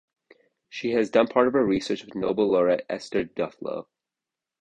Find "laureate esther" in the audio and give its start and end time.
2.49-3.23